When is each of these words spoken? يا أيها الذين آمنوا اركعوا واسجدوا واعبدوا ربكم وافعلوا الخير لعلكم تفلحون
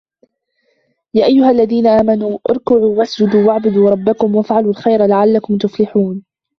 يا 1.13 1.25
أيها 1.25 1.51
الذين 1.51 1.87
آمنوا 1.87 2.39
اركعوا 2.49 2.97
واسجدوا 2.99 3.47
واعبدوا 3.47 3.89
ربكم 3.89 4.35
وافعلوا 4.35 4.69
الخير 4.71 5.05
لعلكم 5.05 5.57
تفلحون 5.57 6.23